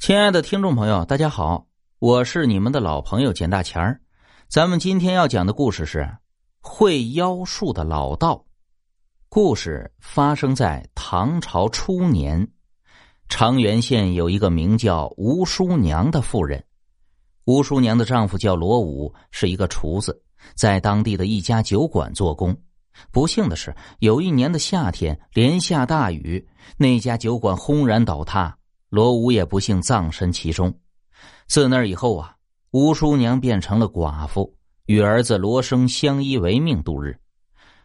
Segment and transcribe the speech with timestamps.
[0.00, 1.66] 亲爱的听众朋友，大家好，
[1.98, 4.00] 我是你们的老朋友简大钱儿。
[4.48, 6.08] 咱们今天要讲的故事是
[6.62, 8.42] 会妖术的老道。
[9.28, 12.48] 故事发生在唐朝初年，
[13.28, 16.64] 长垣县有一个名叫吴叔娘的妇人。
[17.44, 20.18] 吴叔娘的丈夫叫罗武，是一个厨子，
[20.54, 22.56] 在当地的一家酒馆做工。
[23.12, 26.48] 不幸的是，有一年的夏天连下大雨，
[26.78, 28.56] 那家酒馆轰然倒塌。
[28.90, 30.72] 罗武也不幸葬身其中。
[31.46, 32.34] 自那以后啊，
[32.72, 34.54] 吴叔娘变成了寡妇，
[34.86, 37.16] 与儿子罗生相依为命度日。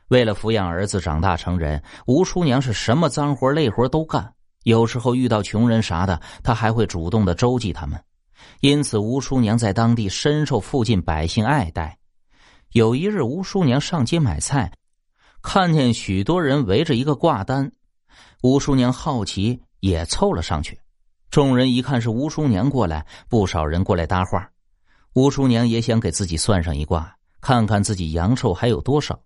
[0.09, 4.33] 为了抚养儿子长大成人，吴叔娘是什么脏活累活都干。
[4.63, 8.03] 有时候遇到穷人啥的，她还会主动的周济他们。
[8.61, 11.97] 因此，吴叔娘在当地深受附近百姓爱戴。
[12.71, 14.71] 有一日，吴叔娘上街买菜，
[15.41, 17.71] 看见许多人围着一个挂单，
[18.43, 20.79] 吴叔娘好奇，也凑了上去。
[21.35, 24.49] 众人一看是吴叔娘过来，不少人过来搭话。
[25.15, 29.19] 吴叔娘也想给自己算上一卦，看看自己阳寿还有多少。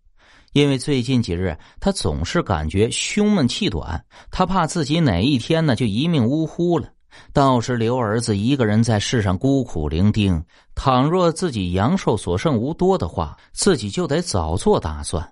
[0.53, 6.87] 因为最近几日她总是感觉胸闷气短，她怕自己哪一天呢就一命呜呼了。
[7.31, 10.41] 到时留儿子一个人在世上孤苦伶仃，
[10.73, 15.31] 倘若自己阳寿所剩无多的话，自己就得早做打算。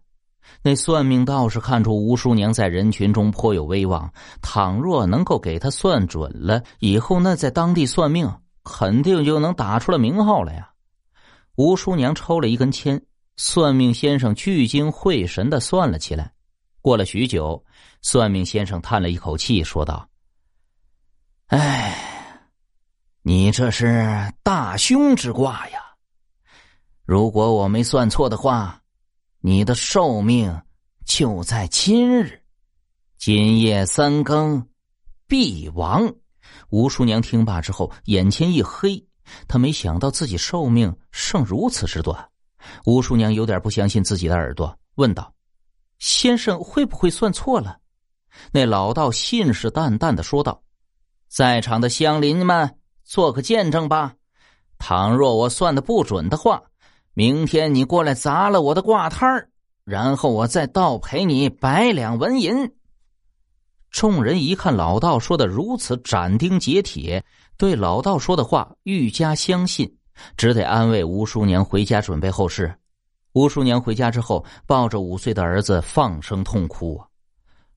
[0.63, 8.29] 那算命道士看出吴叔娘在人群中颇有威望，倘若能够给他算准了，以后那在当地算命
[8.63, 10.71] 肯定就能打出了名号来呀。
[11.55, 13.01] 吴叔娘抽了一根签，
[13.37, 16.33] 算命先生聚精会神的算了起来。
[16.81, 17.63] 过了许久，
[18.01, 20.09] 算命先生叹了一口气，说道
[21.47, 21.95] ：“哎，
[23.21, 25.79] 你这是大凶之卦呀！
[27.05, 28.81] 如果我没算错的话。”
[29.47, 30.61] 你的寿命
[31.05, 32.41] 就在今日，
[33.17, 34.67] 今夜三更
[35.25, 36.13] 必亡。
[36.69, 39.01] 吴叔娘听罢之后，眼前一黑，
[39.47, 42.27] 她没想到自己寿命剩如此之短。
[42.83, 45.33] 吴叔娘有点不相信自己的耳朵，问道
[45.97, 47.79] ：“先生会不会算错了？”
[48.51, 50.61] 那老道信誓旦旦的说道
[51.31, 54.13] ：“在场的乡邻们，做个见证吧。
[54.77, 56.61] 倘若我算的不准的话。”
[57.17, 59.49] 明天你过来砸了我的挂摊儿，
[59.85, 62.71] 然后我再倒赔你百两纹银。
[63.89, 67.25] 众人一看老道说的如此斩钉截铁，
[67.57, 69.91] 对老道说的话愈加相信，
[70.37, 72.71] 只得安慰吴叔娘回家准备后事。
[73.33, 77.07] 吴叔娘回家之后，抱着五岁的儿子放声痛哭啊。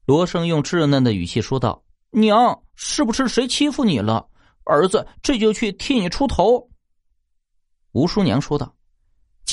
[0.04, 4.26] 罗生用稚嫩的语气说道：“娘，是不是谁欺负你了？
[4.64, 6.68] 儿子这就去替你出头。”
[7.92, 8.74] 吴叔娘说道。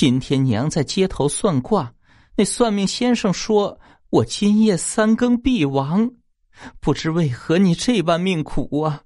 [0.00, 1.92] 今天娘在街头算卦，
[2.36, 6.08] 那算命先生说我今夜三更必亡，
[6.78, 9.02] 不知为何你这般命苦啊！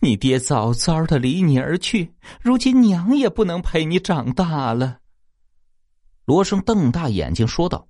[0.00, 4.98] 你爹早早的离你而去，如今娘也不能陪你长大了。
[6.24, 7.86] 罗生瞪大眼睛说道：“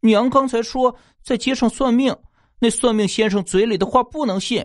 [0.00, 0.94] 娘刚才说
[1.24, 2.14] 在街上算命，
[2.58, 4.62] 那算命先生嘴里的话不能信。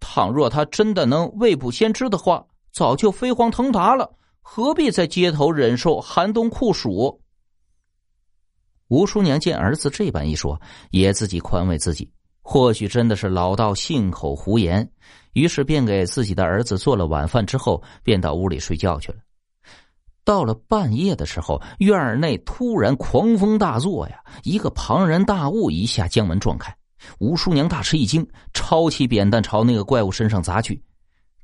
[0.00, 4.12] 倘若他真的能未卜先知的话，早就飞黄腾达了。”
[4.50, 7.20] 何必在街头忍受寒冬酷暑？
[8.88, 10.58] 吴叔娘见儿子这般一说，
[10.90, 12.10] 也自己宽慰自己，
[12.40, 14.90] 或许真的是老道信口胡言。
[15.34, 19.18] 于是便给自己的儿子做了晚饭，之后便到屋里睡觉去了。
[20.24, 26.74] 到了半夜的时候，院内突然狂风大作呀，一个庞然大物一下将门撞开。
[27.18, 30.82] 吴叔娘大吃一惊，抄起扁担朝那个怪物身上砸去。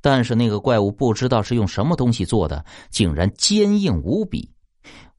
[0.05, 4.47] 但是那个怪物不知道是用什么东西做的，竟然坚硬无比。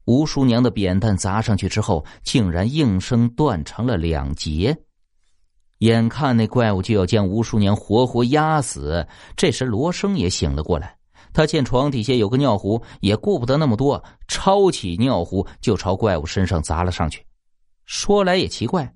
[0.05, 4.73] 吴叔娘的扁担砸上去之后，竟然应声断成了两截。
[5.79, 9.05] 眼看那怪物就要将吴叔娘活活压死，
[9.35, 10.95] 这时罗生也醒了过来。
[11.33, 17.21] 他见床底下有个尿壶，也顾不得那么多，抄起尿壶就朝怪物身上砸了上去。
[17.85, 18.89] 说来也奇怪，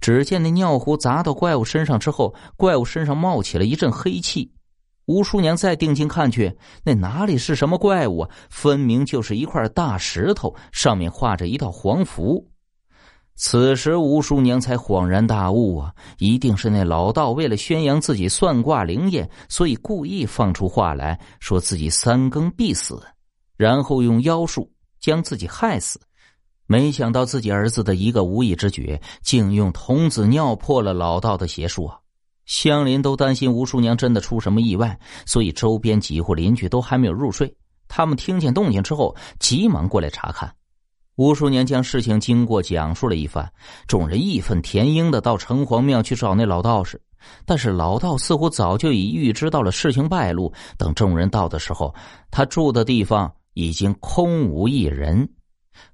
[0.00, 4.50] 只见那尿壶砸到怪物身上之后，怪物身上冒起了一阵黑气。
[5.06, 8.30] 吴叔娘再定睛看去，那哪里是什么怪物啊？
[8.48, 12.48] 分明就是一块大石头，上面画着一道黄符。
[13.36, 23.02] 此时吴叔娘才恍然大悟啊，一定是那老道为了宣扬自己算卦灵验，所以故意放出话来说自己三更必死，
[23.56, 26.00] 然后用妖术将自己害死。
[26.66, 31.98] 没想到自己儿子的一个无意之举，竟用童子尿破了老道的邪术啊！
[32.46, 37.54] 乡邻都担心吴叔娘真的出什么意外，所以周边几户邻居都还没有入睡。
[37.88, 40.54] 他们听见动静之后，急忙过来查看。
[41.16, 43.48] 吴叔娘将事情经过讲述了一番，
[43.86, 47.00] 众人义愤填膺的到城隍庙去找那老道士。
[47.46, 50.52] 但是老道似乎早就已预知到了事情败露。
[50.76, 51.94] 等众人到的时候，
[52.30, 55.26] 他住的地方已经空无一人。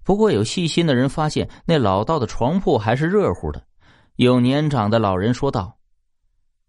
[0.03, 3.63] 不过有细心的人发现，那老道的床铺还是热乎的。
[4.17, 5.77] 有年长的老人说道：“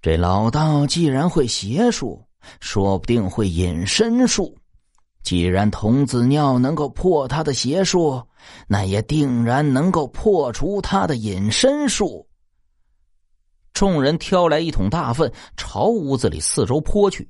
[0.01, 2.25] 这老道既然会邪术，
[2.59, 4.57] 说不定会隐身术。
[5.21, 8.23] 既然童子尿能够破他的邪术，
[8.67, 12.27] 那也定然能够破除他的隐身术。”
[13.73, 17.29] 众人挑来一桶大粪，朝屋子里四周泼去，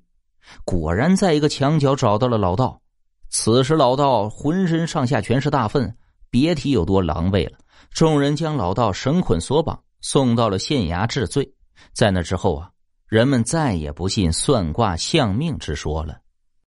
[0.64, 2.82] 果然在一个墙角找到了老道。
[3.30, 5.94] 此时老道浑身上下全是大粪，
[6.30, 7.58] 别提有多狼狈了。
[7.92, 11.54] 众人将老道绳捆索绑，送到了县衙治罪。
[11.94, 12.72] 在那之后啊，
[13.08, 16.22] 人们再也不信算卦相命之说了。